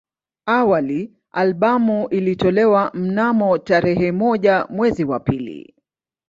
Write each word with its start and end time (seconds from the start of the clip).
Awali 0.45 1.13
albamu 1.31 2.07
ilitolewa 2.09 2.91
mnamo 2.93 3.57
tarehe 3.57 4.11
moja 4.11 4.65
mwezi 4.69 5.03
wa 5.03 5.19
pili 5.19 5.75